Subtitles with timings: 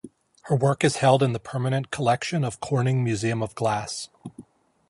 [0.45, 4.09] Her work is held in the permanent collection of Corning Museum of Glass.